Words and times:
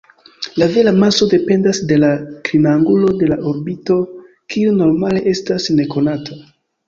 La 0.59 0.65
vera 0.75 0.91
maso 1.01 1.25
dependas 1.33 1.81
de 1.91 1.97
la 2.03 2.09
klinangulo 2.47 3.11
de 3.19 3.29
la 3.33 3.37
orbito, 3.51 3.99
kiu 4.55 4.73
normale 4.81 5.23
estas 5.35 5.69
nekonata. 5.81 6.39